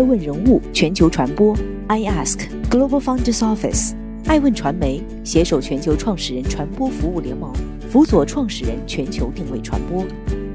[0.00, 1.54] 爱问人物全球传播
[1.86, 3.92] ，I Ask Global Founders Office，
[4.24, 7.52] 爱问传媒携手全球创始人传播服务联盟，
[7.90, 10.06] 辅佐创始人全球定位传播。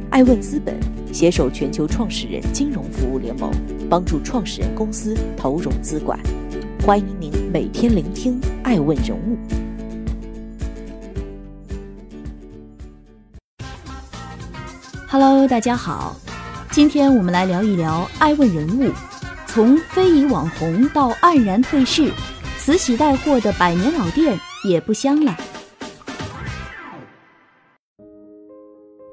[0.09, 0.75] 爱问资本
[1.13, 3.51] 携手全球创始人金融服务联盟，
[3.87, 6.19] 帮助创始人公司投融资管。
[6.83, 9.37] 欢迎您每天聆听爱问人物。
[15.07, 16.15] Hello，大家好，
[16.71, 18.91] 今天我们来聊一聊爱问人物，
[19.55, 22.11] 从非遗网红到黯然退市，
[22.57, 24.37] 慈禧带货的百年老店
[24.67, 25.33] 也不香了。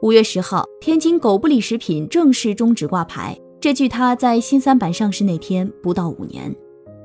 [0.03, 3.39] 五月十号，天津狗不理食品正式终止挂牌。
[3.61, 6.53] 这距它在新三板上市那天不到五年。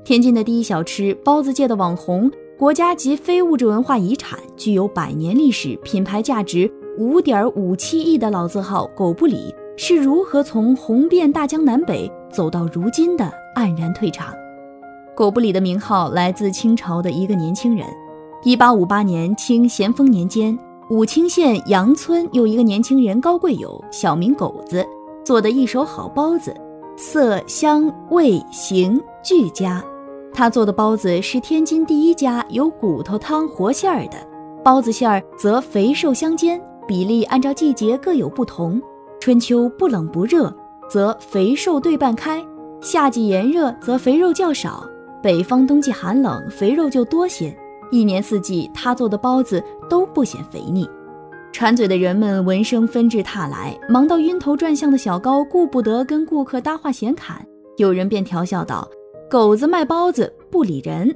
[0.04, 6.68] 天津的第一小吃，包子界的网红，国家级非物质文化遗产，具有百年历史，品牌价值
[6.98, 14.32] 五点五七亿的老字号狗不理，是如何从红遍大江南北走到如今的黯然退场？
[15.16, 17.86] 狗不理的名号来自清朝的一个年轻人。
[18.44, 20.56] 一八五八年，清咸丰年间。
[20.90, 24.86] 武清县杨村有一个年轻人高贵友，小名狗子，
[25.24, 26.54] 做的一手好包子，
[26.96, 29.84] 色香味形俱佳。
[30.32, 34.16] 他做的包子是天津第一家有骨头汤活馅儿的
[34.64, 38.80] 包子，馅儿则肥瘦相间，比例按照季节各有不同。
[39.20, 40.54] 春秋不冷不热，
[40.88, 42.40] 则肥瘦对半开；
[42.80, 44.88] 夏季炎热，则肥肉较少；
[45.22, 47.56] 北方冬季寒冷，肥肉就多些。
[47.90, 50.88] 一年四季，他做的包子都不显肥腻。
[51.52, 57.44] 馋嘴的人们闻声纷至沓来，忙到晕头转向的小高顾不得跟顾客搭话闲侃，
[57.78, 58.86] 有人便调笑道
[59.30, 61.14] ：“狗子卖包子不理人。”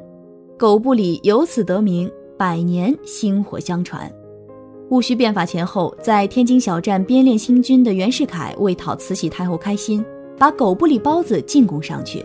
[0.58, 4.10] 狗不理由此得名，百年薪火相传。
[4.92, 10.04] 戊戌变法前后，在天津小站编练新军的袁世凯为讨慈禧太后开心，
[10.36, 12.22] 把狗不理包子进贡上去。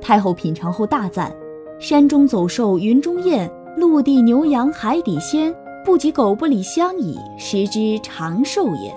[0.00, 1.32] 太后品尝后大赞
[1.78, 5.54] ：“山中走兽，云中雁。”陆地牛羊，海底鲜，
[5.84, 8.92] 不及狗不理香矣，食之长寿也。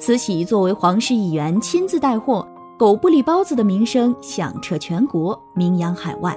[0.00, 2.44] 慈禧作为皇室一员，亲自带货，
[2.76, 6.36] 狗不理包子的名声响彻全国，名扬海外。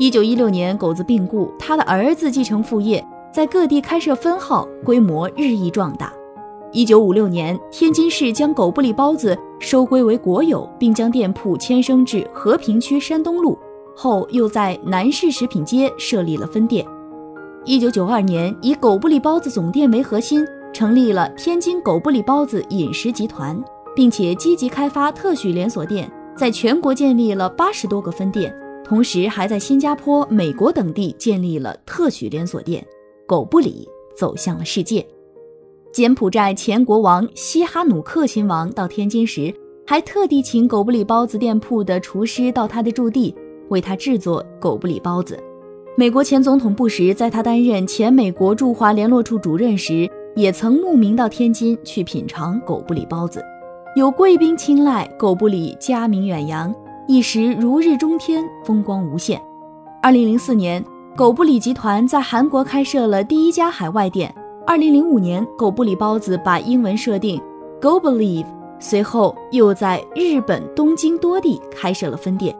[0.00, 6.12] 一九一六年，狗子病故，他的儿子继承父业，在各地开设分号，规模日益壮大。
[6.72, 13.56] 一九五六年，天津市将狗不理包子收归为国有，并将店铺迁升至和平区山东路。
[13.94, 16.84] 后又在南市食品街设立了分店。
[17.64, 23.62] 一九九二年，以狗不理包子总店为核心，成立了天津狗不理包子饮食集团，
[23.94, 28.52] 并且积极开发特许连锁店，在全国建立了八十多个分店，
[28.84, 32.84] 同时还在新加坡、美国等地建立了特许连锁店。
[33.30, 35.06] 狗不理走向了世界。
[35.92, 39.54] 柬埔寨前国王西哈努克亲王到天津时，
[39.86, 43.32] 还特地请狗不理包子店铺的厨师到他的驻地。
[43.68, 45.38] 为他制作狗不理包子。
[45.96, 53.40] 美国前总统布什在他担任前美国驻华联络处主任时，也曾慕名到天津去品尝狗不理包子。
[53.94, 56.74] 有贵宾青睐，狗不理佳名远扬，
[57.06, 59.40] 一时如日中天，风光无限。
[60.02, 60.84] 二零零四年，
[61.16, 64.32] 狗不理集团在韩国开设了第一家海外店。
[64.66, 67.40] 二零零五年，狗不理包子把英文设定
[67.80, 68.46] Go Believe，
[68.78, 72.56] 随后又在日本东京多地开设了分店。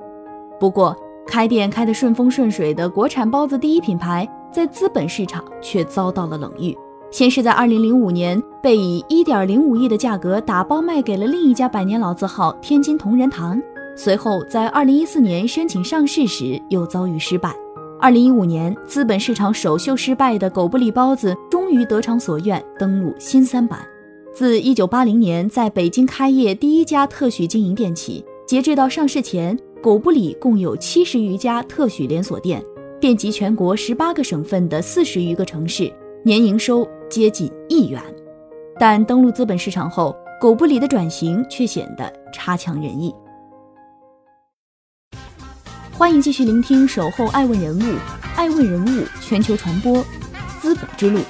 [0.59, 0.95] 不过，
[1.27, 6.77] 开店开得顺风顺水的国产包子第一品牌，在资本市场却遭到了冷遇。
[7.11, 13.61] 先是在2005年被以1.05亿的价格打包卖给了另一家百年老字号天津同仁堂，
[13.97, 17.55] 随后在2014年申请上市时又遭遇失败。
[18.01, 23.87] 2015年，资本市场首秀失败的狗不理包子终于得偿所愿，登陆新三板。
[24.33, 29.59] 自1980年在北京开业第一家特许经营店起，截至到上市前。
[29.83, 32.63] 狗不理共有七十余家特许连锁店，
[33.01, 35.91] 遍及全国十八个省份的四十余个城市，
[36.23, 37.99] 年营收接近亿元。
[38.79, 43.15] 但登陆资本市场后，狗不理的转型却显得差强人意。
[46.01, 47.83] 欢迎继续聆听《守候爱问人物》，
[48.35, 50.03] 爱问人物全球传播，
[50.59, 51.21] 资本之路。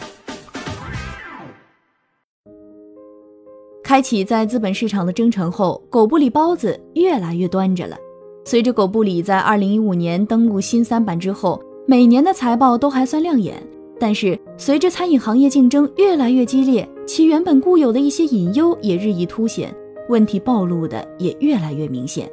[3.83, 7.97] 开启在资本市场的征程后，狗不理包子越来越端着了。
[8.45, 13.61] 随着狗不理在二零一五年登陆新三板之后，每年的财报都还算亮眼。
[13.99, 19.75] 但是随着餐饮行业竞争越来越激烈，其原本固有的一些隐忧也日益凸显，
[20.09, 22.31] 问题暴露的也越来越明显。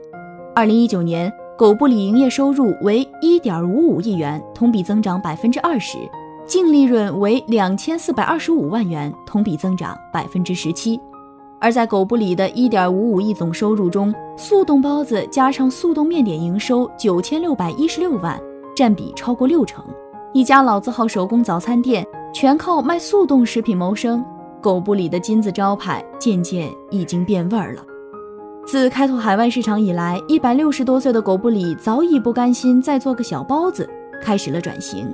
[0.55, 5.98] 二零一九年，狗不理营业收入为一点五五亿元，同比增长百分之二十，
[6.45, 11.01] 净利润为两千四百二十五万元，同比增长百分之十七。
[11.59, 18.39] 而在狗不理的一点五五亿总收入中，速冻包子加上速冻面点营收九千六百一十六万，
[18.75, 19.83] 占比超过六成。
[20.33, 24.24] 一家老字号手工早餐店全靠卖速冻食品谋生，
[24.62, 27.81] 狗不理的金字招牌渐渐已经变味儿了。
[28.67, 33.89] 自开拓海外市场以来，一百六十多岁的狗不理早已不甘心再做个小包子，
[34.21, 35.09] 开始了转型。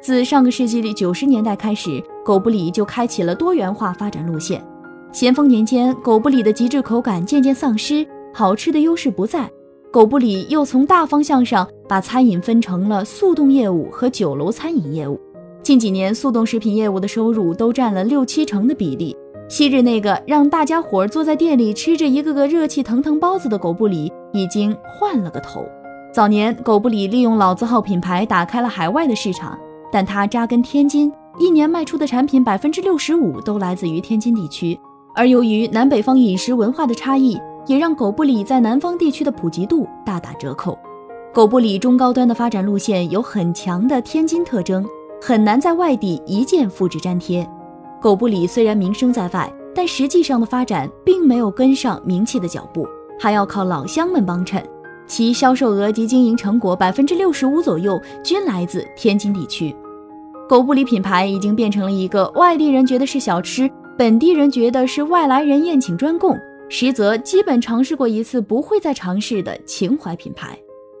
[0.00, 4.64] 自上个世纪的九十年代开始，狗不理就开启了多元化发展路线。
[5.12, 9.50] 咸丰年间，狗不理的极致口感渐渐丧失，好吃的优势不在。
[9.92, 15.20] 狗不理又从大方向上把餐饮分成了速冻业务和酒楼餐饮业务。
[15.62, 19.14] 近几年，速冻食品业务的收入都占了六七成的比例。
[19.48, 25.64] 昔日那个让大家伙儿坐在店里吃着一个个热气腾腾包子的狗不理，已经换了个头。
[26.12, 29.58] 早年，狗不理利用老字号品牌打开了海外的市场，
[29.90, 34.78] 但它扎根天津，一年卖出的产品百分之六十五都来自于天津地区。
[35.14, 40.78] 而由于南北方饮食文化的差异，也让狗不理在南方地区的普及度大打折扣。
[41.32, 44.84] 狗不理中高端的发展路线有很强的天津特征，
[45.22, 47.48] 很难在外地一键复制粘贴。
[48.00, 52.86] 狗不理虽然名声在外，但实际上的发展并没有跟上名气的脚步，
[53.18, 54.64] 还要靠老乡们帮衬。
[55.06, 59.74] 其销售额及经营成果百分之六十五左右均来自天津地区。
[60.48, 63.68] 狗不理品牌已经变成了一个外地人觉得是小吃。
[63.96, 66.36] 本地人觉得是外来人宴请专供，
[66.68, 70.56] 实则基本尝试过一次不会再尝试的情怀品牌。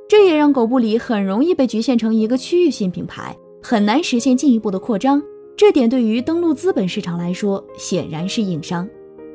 [0.08, 5.22] 这也让狗不理很容易被局限成一个区域性品牌，很难实现进一步的扩张。
[5.58, 8.88] 这点对于登陆资本市场来说显然是硬伤。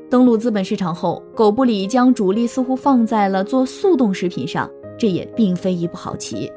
[0.09, 6.49] 登陆资本市场后，狗不理将主力似乎放在了做速冻食品上，这也并非一步好棋。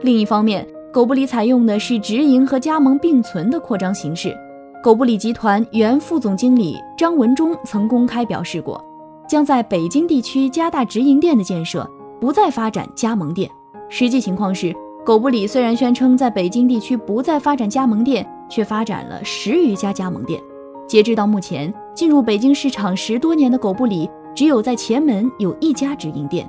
[0.00, 4.36] 另一方面，狗不理采用的是直营和加盟并存的扩张形式。
[4.82, 8.84] 狗不理集团原副总经理张文忠曾公开表示过，
[9.28, 11.88] 将在北京地区加大直营店的建设，
[12.20, 13.48] 不再发展加盟店。
[13.88, 14.74] 实际情况是，
[15.04, 20.40] 狗不理虽然宣称在北京地区不再发展加盟店，却发展了十余家加盟店。
[20.86, 26.48] 截至到目前，进入北京市场十多年的狗不理，只有在前门有一家直营店。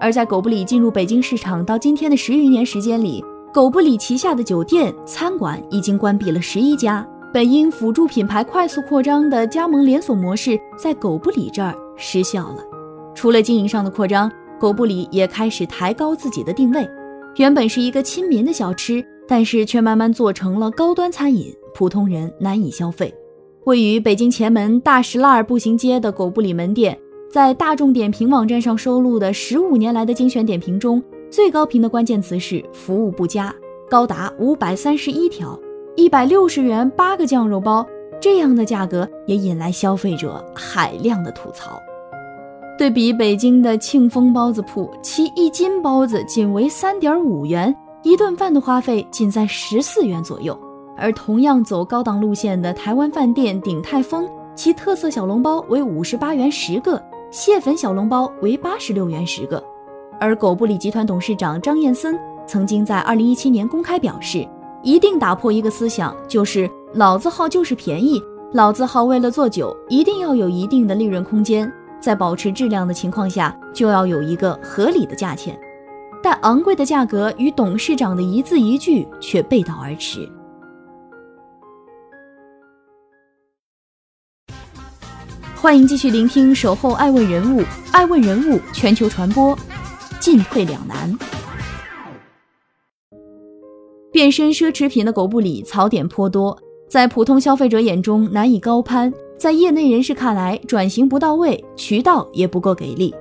[0.00, 3.22] 而在狗不理进入北京市场到今天的十余年时间里，
[3.52, 7.06] 狗不理旗下的酒店、餐馆已经关闭了十一家。
[7.34, 12.58] 本应辅助品牌快速扩张的加盟连锁模式，在狗不理这儿失效了。
[13.14, 16.88] 除了经营上的扩张，狗不理也开始抬高自己的定位。
[17.36, 23.10] 原本是一个亲民的小吃，但是却慢慢做成了高端餐饮，普通人难以消费。
[23.64, 26.98] 位于北京前门大石栏儿步行街的狗不理门店，
[27.30, 33.50] 在大众点评网站上收录的十五年来的精选点评中，最高评的关键词是“服务不佳”，
[33.88, 35.58] 高达五百三十一条。
[35.96, 37.86] 一百六十元八个酱肉包，
[38.20, 41.80] 这样的价格也引来消费者海量的吐槽。
[42.76, 50.58] 对比北京的庆丰包子铺，其一斤包子仅为三点五元，一顿饭的花费仅在十四元左右。
[50.96, 59.62] 而同样走高档路线的台湾饭店鼎泰丰，其特色小笼包为五十八元十个，蟹粉小笼包为八十六元十个。
[60.20, 64.46] 而狗不理集团董事长张燕森曾经在二零一七年公开表示。
[64.84, 68.20] 一定打破一个思想，就是老字号就是便宜。
[68.52, 75.56] 老字号为了做久，一定要有一定的利润空间，在保持质量的情况下，就要有一个合理的价钱。
[76.22, 80.28] 但昂贵的价格与董事长的一字一句却背道而驰。
[85.56, 87.60] 欢迎继续聆听《守候爱问人物》，
[87.92, 89.56] 爱问人物全球传播，
[90.18, 91.16] 进退两难。
[94.10, 96.56] 变身奢侈品的狗不理槽点颇多，
[96.88, 103.14] 在普通消费者眼中难以高攀，在业内人士看来转型不到位，渠道也不够给力。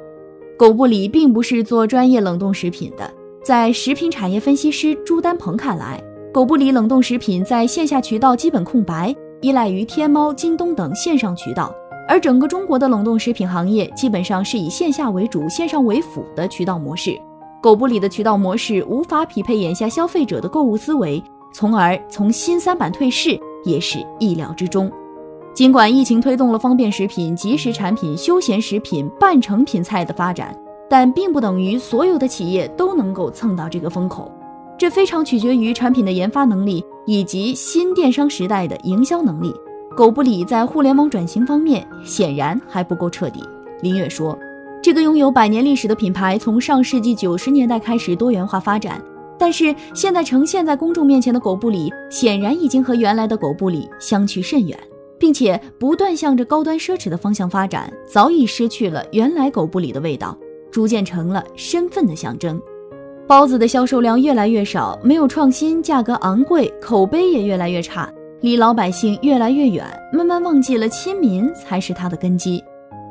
[0.62, 3.12] 狗不理并不是做专业冷冻食品的，
[3.44, 6.00] 在食品产业分析师朱丹鹏看来，
[6.32, 11.74] 狗不理冷冻食品在线下渠道基本空白，依赖于天猫、京东等线上渠道，
[12.08, 17.20] 而整个中国的冷冻食品行业基本上是以线下为主、线上为辅的渠道模式。
[17.60, 21.20] 狗不理的渠道模式无法匹配眼下消费者的购物思维，
[21.52, 24.92] 从而从新三板退市也是意料之中。
[25.54, 30.58] 尽管疫情推动了方便食品、即食产品、休闲食品、半成品菜的发展，
[30.90, 34.32] 但并不等于所有的企业都能够蹭到这个风口。
[34.78, 39.54] 这非常取决于产品的研发能力以及新电商时代的营销能力。
[39.96, 43.44] 狗不理在互联网转型方面显然还不够彻底。
[43.82, 44.38] 林月说。
[44.84, 49.00] 这个拥有百年历史的品牌，从上世纪九十年代开始多元化发展，
[49.38, 54.76] 但是现在呈现在公众面前的狗不理，显然已经和原来的狗不理相去甚远。
[55.22, 60.36] 并且不断向着高端奢侈的方向发展，早已失去了原来狗不理的味道，
[60.72, 62.60] 逐渐成了身份的象征。
[63.28, 68.12] 包子的销售量越来越少，没有创新，价格昂贵，口碑也越来越差，
[68.42, 72.60] 离老百姓越来越远，慢慢忘记了亲民才是它的根基。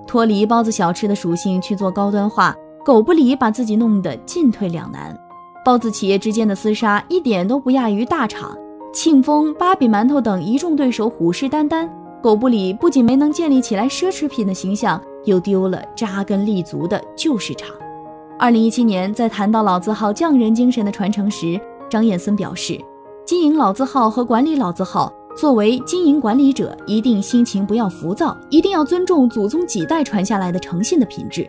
[0.05, 2.53] 脱离包子小吃的属性去做高端化，
[2.85, 5.17] 狗不理把自己弄得进退两难。
[5.65, 8.59] 包子企业之间的厮杀一点都不亚于大厂。
[8.93, 11.89] 庆丰、芭比馒头等一众对手虎视眈眈，
[12.23, 17.71] 狗不理不仅没能建立起来奢侈品的形象，又丢了扎根立足的旧市场。
[18.39, 21.59] 二零一七年，在谈到老字号匠人精神的传承时，
[21.89, 22.79] 张燕森表示，
[23.25, 31.49] 经营老字号和管理老字号，作为经营管理者，一定心情不要浮躁，一定要尊重祖宗几代传下来的诚信的品质。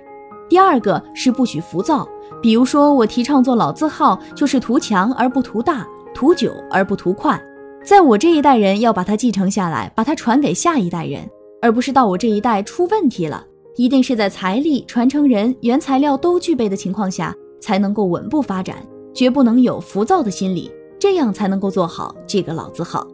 [0.50, 2.08] 第二个是不许浮躁，
[2.42, 5.86] 比如说我提倡做老字号，就是图强而不图大。
[6.14, 7.42] 图久而不图快，
[7.84, 11.28] 在我这一代人要把它继承下来，把它传给下一代人，
[11.62, 13.44] 而不是到我这一代出问题了。
[13.76, 18.76] 一定是在财力、传承人、原材料都具备的情况下，才能够稳步发展，
[19.14, 20.70] 绝不能有浮躁的心理，
[21.00, 23.08] 这样才能够做好这个老字号。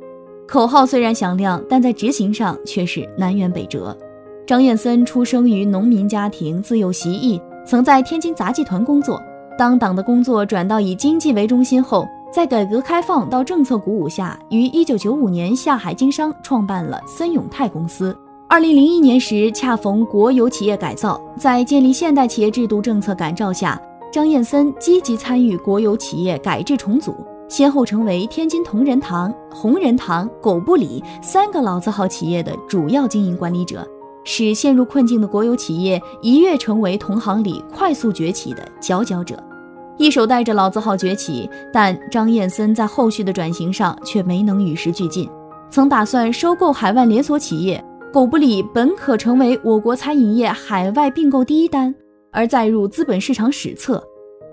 [0.46, 3.98] 口号虽然响亮，但在执行上却是南辕北辙。
[4.46, 9.22] 张燕森出生于农民家庭，自幼习艺，曾在天津杂技团工作。
[9.58, 18.16] 当党的工作转到以经济为中心后，在改革开放到政策鼓舞下，于一九九五年下海经商，创办了森永泰公司。
[18.50, 23.82] 二零零一年时，恰逢国有企业改造，在建立现代企业制度政策感召下，
[24.12, 27.16] 张燕森积极参与国有企业改制重组，
[27.50, 33.88] 先后成为天津同仁堂、红仁堂、狗不理三个老字号企业的主要经营管理者，
[34.24, 39.42] 使陷入困境的国有企业一跃成为同行里快速崛起的佼佼者。
[39.98, 45.28] 一手带着老字号崛起，但张燕森在后续的转型上却没能与时俱进。
[45.70, 51.94] 曾打算收购海外连锁企业，狗不理本可成为我国餐饮业海外并购第一单，
[52.32, 54.02] 而载入资本市场史册。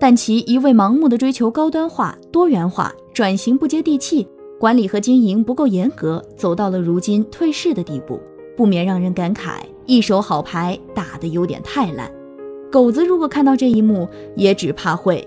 [0.00, 4.26] 但其一味盲目的追求高端化、多元化，转型不接地气，
[4.58, 8.20] 管理和经营不够严格，走到了如今退市的地步，
[8.56, 12.10] 不免让人感慨：一手好牌打得有点太烂。
[12.72, 15.26] 狗子如果看到这一幕，也只怕会。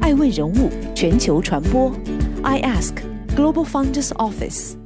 [0.00, 1.92] 爱问人物全球传播
[2.42, 2.94] ，I ask
[3.36, 4.79] Global Founders Office。